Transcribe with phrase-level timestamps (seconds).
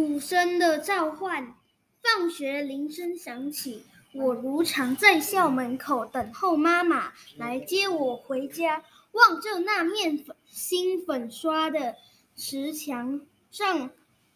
[0.00, 1.54] 鼓声的召唤，
[2.02, 3.84] 放学铃声响起，
[4.14, 8.82] 我如常在校门口等候妈妈来接我回家。
[9.12, 11.96] 望着那面粉新粉刷的
[12.34, 13.20] 石墙
[13.50, 13.90] 上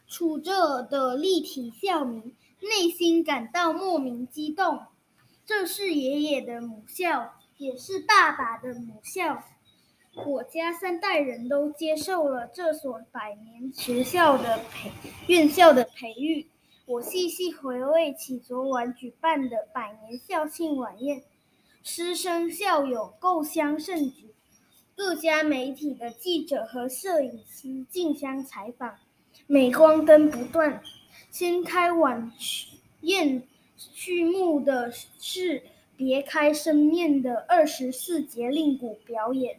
[0.07, 4.83] 杵着的立体校名，内心感到莫名激动。
[5.47, 9.43] 这是爷爷的母校，也是爸爸的母校。
[10.17, 14.91] 我家三代人都接受了这所百年学校的培
[15.27, 16.47] 院校的培育。
[16.87, 21.23] 我细细回味起昨晚举办的百年校庆晚宴，
[21.83, 24.35] 师生校友共襄盛举，
[24.95, 28.95] 各家媒体的记者和摄影师竞相采访，
[29.49, 30.81] 镁光灯不断。
[31.31, 32.31] 掀开晚
[33.01, 33.43] 宴
[33.77, 35.63] 序幕的是
[35.97, 39.59] 别开生面的二十四节令鼓表演。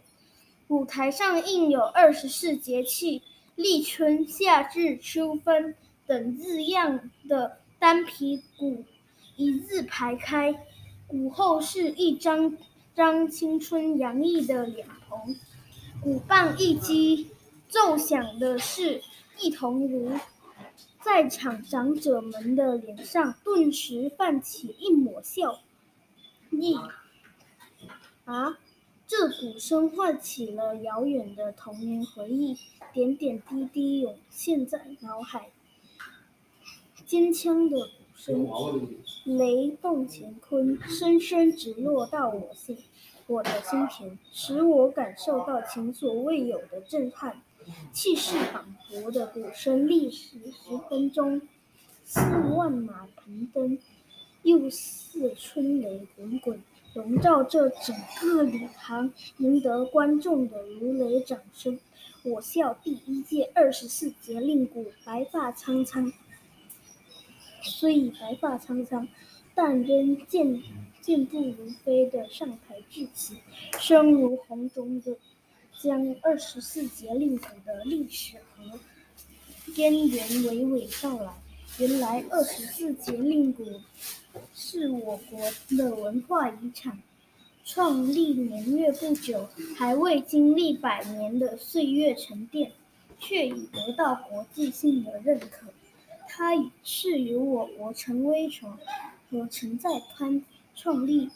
[0.67, 3.21] 舞台上印有二十四节气、
[3.55, 5.75] 立春、夏至、秋分
[6.07, 8.83] 等字样的单皮鼓
[9.35, 10.65] 一字排开，
[11.07, 12.57] 鼓后是一张
[12.95, 15.35] 张青春洋溢的脸庞。
[16.01, 17.29] 鼓棒一击，
[17.69, 19.01] 奏响的是
[19.39, 20.11] 一同如，
[21.01, 25.59] 在场长者们的脸上顿时泛起一抹笑
[26.49, 26.75] 意。
[28.25, 28.57] 啊！
[29.07, 32.57] 这鼓声唤起了遥远的童年回忆，
[32.91, 35.51] 点点滴滴涌现在脑海。
[37.05, 42.79] 尖枪的鼓声雷动乾坤，深深直落到我心，
[43.27, 47.43] 我的心田，使我感受到前所未有的震撼。
[47.93, 51.41] 气势磅礴的鼓声，历时十分钟，
[52.03, 52.19] 似
[52.55, 53.77] 万马腾灯，
[54.41, 56.59] 又似春雷滚滚。
[56.95, 61.77] 笼罩着整个礼堂，赢得观众的如雷掌声。
[62.23, 66.13] 我校第一届二十四节令鼓白发苍苍，
[67.61, 69.05] 虽已白发苍苍，
[69.53, 70.63] 但仍健
[71.01, 73.35] 健步如飞地上台致辞，
[73.77, 75.17] 声如洪钟的
[75.77, 78.79] 将二十四节令鼓的历史和
[79.75, 81.33] 渊源娓娓道来。
[81.77, 83.65] 原来二十四节令鼓。
[84.53, 85.39] 是我国
[85.77, 87.01] 的文化遗产，
[87.63, 89.47] 创立年月不久，
[89.77, 92.73] 还未经历百年的岁月沉淀，
[93.17, 95.67] 却已得到国际性的认可。
[96.27, 96.51] 它
[96.83, 98.77] 是由我国陈威成
[99.29, 100.43] 和陈再宽
[100.75, 101.29] 创立，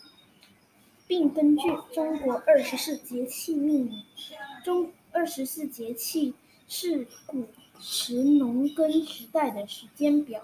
[1.07, 4.03] 并根据中国二十四节气命名。
[4.65, 6.33] 中二十四节气
[6.67, 7.45] 是古
[7.79, 10.41] 时农耕时代的时间表。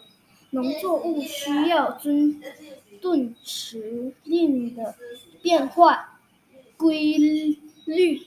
[0.51, 2.41] 农作物需要遵
[3.01, 4.95] 顿时令的
[5.41, 6.19] 变化
[6.77, 8.21] 规律，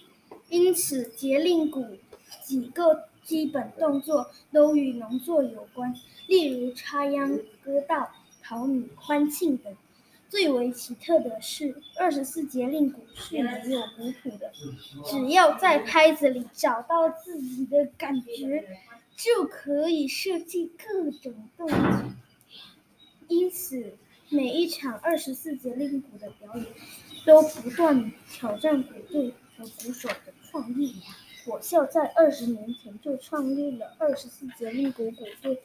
[0.51, 1.87] 因此节令鼓
[2.45, 5.95] 几个基本动作都与农作有关，
[6.27, 8.11] 例如插秧、割稻、
[8.43, 9.75] 淘米、欢庆等。
[10.29, 14.53] 最为奇特的是，二十四节令鼓是没有鼓谱的，
[15.07, 18.67] 只要在拍子里找到自己的感觉。
[19.19, 22.05] 就可以设计各种动作，
[23.27, 23.95] 因此
[24.29, 26.67] 每一场二十四节令鼓的表演
[27.27, 31.03] 都不断挑战鼓队和鼓手的创意。
[31.47, 35.63] 我校在二十年前就创立了二十四节令鼓鼓队，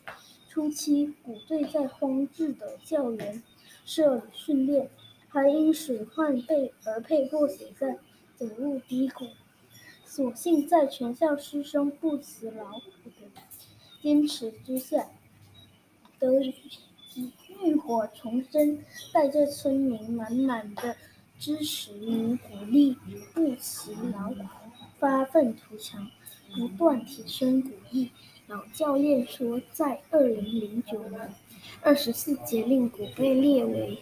[0.49, 3.43] 初期鼓队在荒置的校园
[3.85, 4.89] 设里训练，
[5.27, 7.99] 还因水患被而被迫解散，
[8.35, 9.27] 走入低谷。
[10.15, 13.41] 所幸在全校师生不辞劳苦的
[13.99, 15.07] 坚持之下，
[16.19, 16.53] 得以
[17.63, 18.77] 浴火重生，
[19.11, 20.95] 带着村民满满的
[21.39, 22.95] 支持与鼓励，
[23.33, 24.43] 不辞劳苦，
[24.99, 26.07] 发愤图强，
[26.55, 28.11] 不断提升鼓艺。
[28.45, 31.33] 老教练说，在二零零九年，
[31.81, 33.97] 二十四节令鼓被列为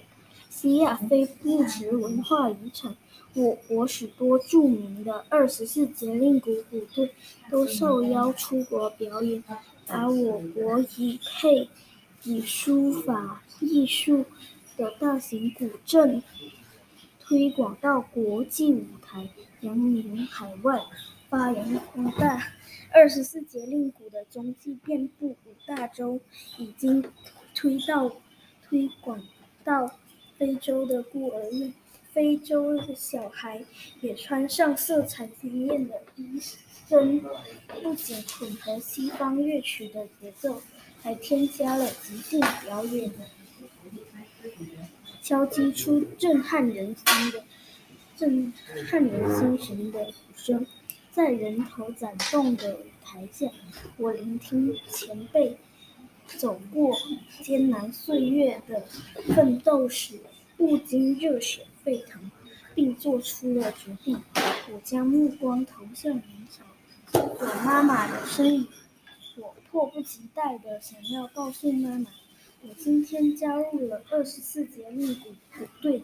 [0.51, 2.93] 西亚非物质文化遗产。
[3.33, 7.09] 我国许多著名的二十四节令鼓鼓队
[7.49, 9.41] 都受邀出国表演，
[9.87, 11.69] 把我国以配
[12.23, 14.25] 以书法艺术
[14.75, 16.21] 的大型古镇
[17.21, 19.29] 推广到国际舞台，
[19.61, 20.81] 扬名海外，
[21.29, 22.43] 发扬光大。
[22.93, 26.19] 二十四节令鼓的踪迹遍布五大洲，
[26.57, 27.01] 已经
[27.55, 28.11] 推到
[28.67, 29.17] 推广
[29.63, 29.89] 到
[30.41, 31.71] 非洲的孤儿院。
[32.11, 33.63] 非洲的小孩
[34.01, 36.41] 也穿上色彩鲜艳的衣
[36.89, 37.21] 身，
[37.81, 40.61] 不仅混合西方乐曲的节奏，
[41.03, 43.19] 还添加了即兴表演的，
[45.21, 47.43] 敲击出震撼人心的
[48.17, 48.51] 震
[48.89, 50.65] 撼人心神的鼓声。
[51.11, 53.47] 在人头攒动的舞台下，
[53.97, 55.55] 我聆听前辈
[56.37, 56.95] 走过
[57.41, 58.81] 艰难岁月的
[59.33, 60.19] 奋斗史，
[60.57, 62.31] 不禁热血沸腾，
[62.73, 64.21] 并做出了决定。
[64.73, 66.63] 我将目光投向明朝，
[67.19, 68.67] 我妈妈的身影。
[69.37, 72.07] 我迫不及待地想要告诉妈妈，
[72.61, 76.03] 我今天加入了二十四节令鼓鼓队，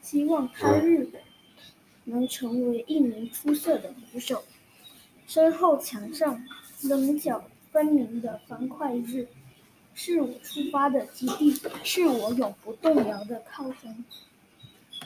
[0.00, 1.08] 希望他日
[2.04, 4.42] 能成为一名出色的鼓手。
[5.26, 6.46] 身后墙上
[6.82, 9.28] 棱角分明的方块字，
[9.96, 14.04] 是我出发的基地，是我永不动摇的靠山。